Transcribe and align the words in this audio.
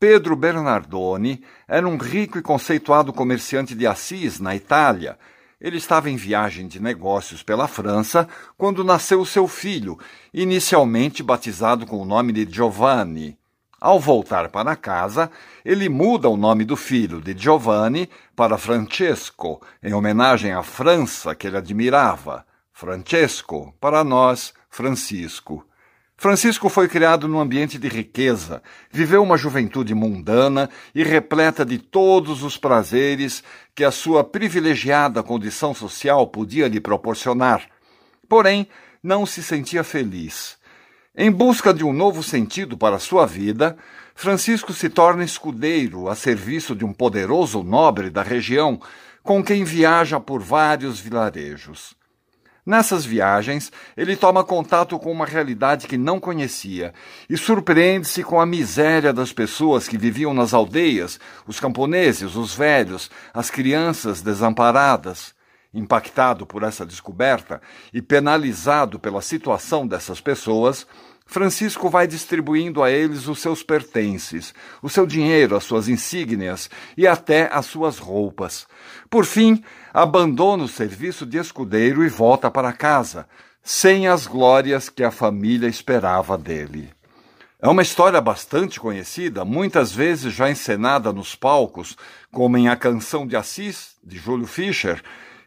Pedro 0.00 0.34
Bernardoni 0.34 1.44
era 1.68 1.86
um 1.86 1.98
rico 1.98 2.38
e 2.38 2.42
conceituado 2.42 3.12
comerciante 3.12 3.74
de 3.74 3.86
Assis, 3.86 4.40
na 4.40 4.56
Itália. 4.56 5.18
Ele 5.60 5.76
estava 5.76 6.08
em 6.08 6.16
viagem 6.16 6.66
de 6.66 6.80
negócios 6.80 7.42
pela 7.42 7.68
França 7.68 8.26
quando 8.56 8.82
nasceu 8.82 9.22
seu 9.26 9.46
filho, 9.46 9.98
inicialmente 10.32 11.22
batizado 11.22 11.84
com 11.84 11.98
o 11.98 12.06
nome 12.06 12.32
de 12.32 12.50
Giovanni. 12.50 13.36
Ao 13.78 14.00
voltar 14.00 14.48
para 14.48 14.74
casa, 14.74 15.30
ele 15.62 15.86
muda 15.90 16.30
o 16.30 16.36
nome 16.36 16.64
do 16.64 16.76
filho 16.76 17.20
de 17.20 17.36
Giovanni 17.36 18.08
para 18.34 18.56
Francesco, 18.56 19.60
em 19.82 19.92
homenagem 19.92 20.52
à 20.52 20.62
França 20.62 21.34
que 21.34 21.46
ele 21.46 21.58
admirava. 21.58 22.46
Francesco, 22.72 23.74
para 23.78 24.02
nós, 24.02 24.54
Francisco. 24.70 25.62
Francisco 26.20 26.68
foi 26.68 26.86
criado 26.86 27.26
num 27.26 27.40
ambiente 27.40 27.78
de 27.78 27.88
riqueza, 27.88 28.62
viveu 28.90 29.22
uma 29.22 29.38
juventude 29.38 29.94
mundana 29.94 30.68
e 30.94 31.02
repleta 31.02 31.64
de 31.64 31.78
todos 31.78 32.42
os 32.42 32.58
prazeres 32.58 33.42
que 33.74 33.82
a 33.82 33.90
sua 33.90 34.22
privilegiada 34.22 35.22
condição 35.22 35.72
social 35.72 36.26
podia 36.26 36.68
lhe 36.68 36.78
proporcionar. 36.78 37.66
Porém, 38.28 38.68
não 39.02 39.24
se 39.24 39.42
sentia 39.42 39.82
feliz. 39.82 40.58
Em 41.16 41.30
busca 41.30 41.72
de 41.72 41.84
um 41.84 41.92
novo 41.92 42.22
sentido 42.22 42.76
para 42.76 42.98
sua 42.98 43.24
vida, 43.24 43.74
Francisco 44.14 44.74
se 44.74 44.90
torna 44.90 45.24
escudeiro 45.24 46.06
a 46.06 46.14
serviço 46.14 46.76
de 46.76 46.84
um 46.84 46.92
poderoso 46.92 47.62
nobre 47.62 48.10
da 48.10 48.22
região, 48.22 48.78
com 49.22 49.42
quem 49.42 49.64
viaja 49.64 50.20
por 50.20 50.42
vários 50.42 51.00
vilarejos. 51.00 51.98
Nessas 52.70 53.04
viagens, 53.04 53.72
ele 53.96 54.14
toma 54.14 54.44
contato 54.44 54.96
com 54.96 55.10
uma 55.10 55.26
realidade 55.26 55.88
que 55.88 55.98
não 55.98 56.20
conhecia 56.20 56.94
e 57.28 57.36
surpreende-se 57.36 58.22
com 58.22 58.40
a 58.40 58.46
miséria 58.46 59.12
das 59.12 59.32
pessoas 59.32 59.88
que 59.88 59.98
viviam 59.98 60.32
nas 60.32 60.54
aldeias, 60.54 61.18
os 61.48 61.58
camponeses, 61.58 62.36
os 62.36 62.54
velhos, 62.54 63.10
as 63.34 63.50
crianças 63.50 64.22
desamparadas. 64.22 65.34
Impactado 65.74 66.46
por 66.46 66.62
essa 66.62 66.86
descoberta 66.86 67.60
e 67.92 68.00
penalizado 68.00 69.00
pela 69.00 69.20
situação 69.20 69.84
dessas 69.84 70.20
pessoas, 70.20 70.86
Francisco 71.30 71.88
vai 71.88 72.08
distribuindo 72.08 72.82
a 72.82 72.90
eles 72.90 73.28
os 73.28 73.38
seus 73.38 73.62
pertences, 73.62 74.52
o 74.82 74.88
seu 74.88 75.06
dinheiro, 75.06 75.54
as 75.54 75.62
suas 75.62 75.86
insígnias 75.86 76.68
e 76.96 77.06
até 77.06 77.48
as 77.52 77.66
suas 77.66 77.98
roupas. 77.98 78.66
Por 79.08 79.24
fim, 79.24 79.62
abandona 79.94 80.64
o 80.64 80.68
serviço 80.68 81.24
de 81.24 81.38
escudeiro 81.38 82.04
e 82.04 82.08
volta 82.08 82.50
para 82.50 82.72
casa, 82.72 83.28
sem 83.62 84.08
as 84.08 84.26
glórias 84.26 84.88
que 84.88 85.04
a 85.04 85.12
família 85.12 85.68
esperava 85.68 86.36
dele. 86.36 86.90
É 87.62 87.68
uma 87.68 87.82
história 87.82 88.20
bastante 88.20 88.80
conhecida, 88.80 89.44
muitas 89.44 89.92
vezes 89.92 90.34
já 90.34 90.50
encenada 90.50 91.12
nos 91.12 91.36
palcos, 91.36 91.96
como 92.32 92.58
em 92.58 92.68
A 92.68 92.74
Canção 92.74 93.24
de 93.24 93.36
Assis, 93.36 93.94
de 94.02 94.18
Júlio 94.18 94.48
Fischer, 94.48 95.00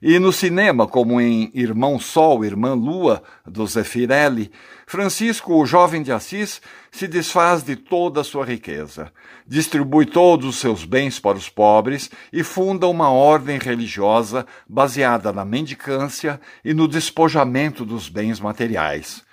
e 0.05 0.19
no 0.19 0.33
cinema, 0.33 0.85
como 0.85 1.21
em 1.21 1.49
Irmão 1.53 1.97
Sol, 1.97 2.43
Irmã 2.43 2.73
Lua, 2.73 3.23
do 3.47 3.65
Zeffirelli, 3.65 4.51
Francisco, 4.85 5.55
o 5.55 5.65
jovem 5.65 6.03
de 6.03 6.11
Assis, 6.11 6.61
se 6.91 7.07
desfaz 7.07 7.63
de 7.63 7.77
toda 7.77 8.19
a 8.19 8.23
sua 8.25 8.43
riqueza, 8.43 9.13
distribui 9.47 10.05
todos 10.05 10.45
os 10.45 10.57
seus 10.57 10.83
bens 10.83 11.21
para 11.21 11.37
os 11.37 11.47
pobres 11.47 12.11
e 12.33 12.43
funda 12.43 12.85
uma 12.85 13.09
ordem 13.11 13.57
religiosa 13.57 14.45
baseada 14.67 15.31
na 15.31 15.45
mendicância 15.45 16.37
e 16.65 16.73
no 16.73 16.85
despojamento 16.85 17.85
dos 17.85 18.09
bens 18.09 18.41
materiais. 18.41 19.23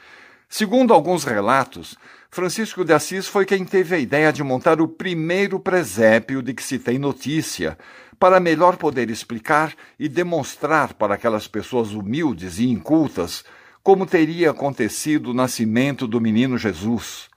Segundo 0.52 0.92
alguns 0.92 1.22
relatos, 1.22 1.96
Francisco 2.28 2.84
de 2.84 2.92
Assis 2.92 3.28
foi 3.28 3.46
quem 3.46 3.64
teve 3.64 3.94
a 3.94 3.98
ideia 4.00 4.32
de 4.32 4.42
montar 4.42 4.80
o 4.80 4.88
primeiro 4.88 5.60
presépio 5.60 6.42
de 6.42 6.52
que 6.52 6.62
se 6.62 6.76
tem 6.76 6.98
notícia, 6.98 7.78
para 8.18 8.40
melhor 8.40 8.76
poder 8.76 9.10
explicar 9.10 9.72
e 9.96 10.08
demonstrar 10.08 10.92
para 10.94 11.14
aquelas 11.14 11.46
pessoas 11.46 11.92
humildes 11.92 12.58
e 12.58 12.68
incultas 12.68 13.44
como 13.80 14.04
teria 14.04 14.50
acontecido 14.50 15.30
o 15.30 15.34
nascimento 15.34 16.04
do 16.04 16.20
menino 16.20 16.58
Jesus. 16.58 17.30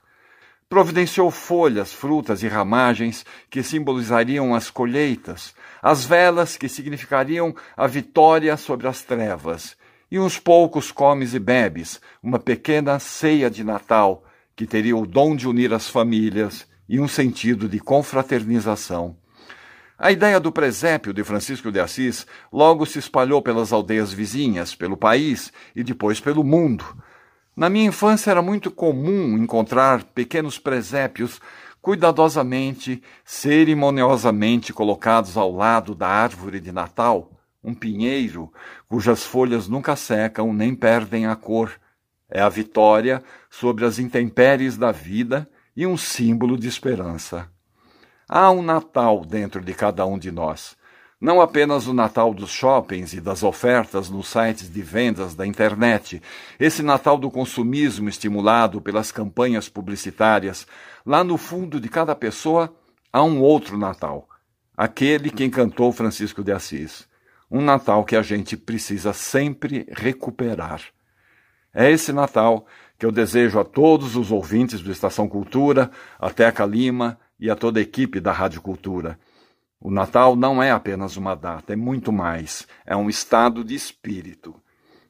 Providenciou 0.68 1.30
folhas, 1.30 1.92
frutas 1.92 2.42
e 2.42 2.48
ramagens 2.48 3.24
que 3.48 3.62
simbolizariam 3.62 4.56
as 4.56 4.70
colheitas, 4.70 5.54
as 5.80 6.04
velas 6.04 6.56
que 6.56 6.68
significariam 6.68 7.54
a 7.76 7.86
vitória 7.86 8.56
sobre 8.56 8.88
as 8.88 9.02
trevas, 9.02 9.76
e 10.14 10.18
uns 10.20 10.38
poucos 10.38 10.92
comes 10.92 11.34
e 11.34 11.40
bebes, 11.40 12.00
uma 12.22 12.38
pequena 12.38 13.00
ceia 13.00 13.50
de 13.50 13.64
Natal 13.64 14.22
que 14.54 14.64
teria 14.64 14.96
o 14.96 15.04
dom 15.04 15.34
de 15.34 15.48
unir 15.48 15.74
as 15.74 15.88
famílias 15.88 16.68
e 16.88 17.00
um 17.00 17.08
sentido 17.08 17.68
de 17.68 17.80
confraternização. 17.80 19.16
A 19.98 20.12
ideia 20.12 20.38
do 20.38 20.52
presépio 20.52 21.12
de 21.12 21.24
Francisco 21.24 21.72
de 21.72 21.80
Assis 21.80 22.28
logo 22.52 22.86
se 22.86 23.00
espalhou 23.00 23.42
pelas 23.42 23.72
aldeias 23.72 24.12
vizinhas, 24.12 24.72
pelo 24.72 24.96
país 24.96 25.52
e 25.74 25.82
depois 25.82 26.20
pelo 26.20 26.44
mundo. 26.44 26.84
Na 27.56 27.68
minha 27.68 27.88
infância 27.88 28.30
era 28.30 28.40
muito 28.40 28.70
comum 28.70 29.36
encontrar 29.36 30.04
pequenos 30.04 30.60
presépios 30.60 31.40
cuidadosamente, 31.82 33.02
cerimoniosamente 33.24 34.72
colocados 34.72 35.36
ao 35.36 35.50
lado 35.50 35.92
da 35.92 36.06
árvore 36.06 36.60
de 36.60 36.70
Natal, 36.70 37.33
um 37.64 37.74
pinheiro 37.74 38.52
cujas 38.86 39.24
folhas 39.24 39.66
nunca 39.66 39.96
secam 39.96 40.52
nem 40.52 40.74
perdem 40.74 41.26
a 41.26 41.34
cor. 41.34 41.72
É 42.28 42.40
a 42.40 42.48
vitória 42.48 43.22
sobre 43.50 43.84
as 43.84 43.98
intempéries 43.98 44.76
da 44.76 44.92
vida 44.92 45.48
e 45.74 45.86
um 45.86 45.96
símbolo 45.96 46.58
de 46.58 46.68
esperança. 46.68 47.48
Há 48.28 48.50
um 48.50 48.62
Natal 48.62 49.24
dentro 49.24 49.62
de 49.62 49.72
cada 49.72 50.04
um 50.04 50.18
de 50.18 50.30
nós. 50.30 50.76
Não 51.20 51.40
apenas 51.40 51.86
o 51.86 51.94
Natal 51.94 52.34
dos 52.34 52.50
shoppings 52.50 53.14
e 53.14 53.20
das 53.20 53.42
ofertas 53.42 54.10
nos 54.10 54.28
sites 54.28 54.70
de 54.70 54.82
vendas 54.82 55.34
da 55.34 55.46
internet, 55.46 56.20
esse 56.60 56.82
Natal 56.82 57.16
do 57.16 57.30
consumismo 57.30 58.08
estimulado 58.08 58.80
pelas 58.80 59.10
campanhas 59.10 59.68
publicitárias. 59.68 60.66
Lá 61.06 61.24
no 61.24 61.38
fundo 61.38 61.80
de 61.80 61.88
cada 61.88 62.14
pessoa 62.14 62.74
há 63.12 63.22
um 63.22 63.40
outro 63.40 63.78
Natal, 63.78 64.28
aquele 64.76 65.30
que 65.30 65.44
encantou 65.44 65.92
Francisco 65.92 66.42
de 66.42 66.52
Assis. 66.52 67.08
Um 67.54 67.60
Natal 67.60 68.04
que 68.04 68.16
a 68.16 68.22
gente 68.22 68.56
precisa 68.56 69.12
sempre 69.12 69.86
recuperar. 69.92 70.82
É 71.72 71.88
esse 71.88 72.12
Natal 72.12 72.66
que 72.98 73.06
eu 73.06 73.12
desejo 73.12 73.60
a 73.60 73.64
todos 73.64 74.16
os 74.16 74.32
ouvintes 74.32 74.80
do 74.80 74.90
Estação 74.90 75.28
Cultura, 75.28 75.88
a 76.18 76.30
Teca 76.30 76.66
Lima, 76.66 77.16
e 77.38 77.48
a 77.48 77.54
toda 77.54 77.78
a 77.78 77.82
equipe 77.82 78.18
da 78.18 78.32
Rádio 78.32 78.60
Cultura. 78.60 79.16
O 79.80 79.88
Natal 79.88 80.34
não 80.34 80.60
é 80.60 80.72
apenas 80.72 81.16
uma 81.16 81.36
data, 81.36 81.72
é 81.72 81.76
muito 81.76 82.10
mais. 82.10 82.66
É 82.84 82.96
um 82.96 83.08
estado 83.08 83.62
de 83.62 83.76
espírito. 83.76 84.52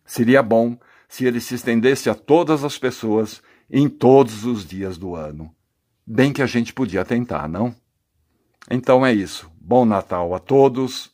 Seria 0.04 0.42
bom 0.42 0.78
se 1.08 1.24
ele 1.24 1.40
se 1.40 1.54
estendesse 1.54 2.10
a 2.10 2.14
todas 2.14 2.62
as 2.62 2.76
pessoas 2.76 3.42
em 3.70 3.88
todos 3.88 4.44
os 4.44 4.66
dias 4.66 4.98
do 4.98 5.16
ano. 5.16 5.50
Bem 6.06 6.30
que 6.30 6.42
a 6.42 6.46
gente 6.46 6.74
podia 6.74 7.06
tentar, 7.06 7.48
não? 7.48 7.74
Então 8.70 9.06
é 9.06 9.14
isso. 9.14 9.50
Bom 9.58 9.86
Natal 9.86 10.34
a 10.34 10.38
todos 10.38 11.13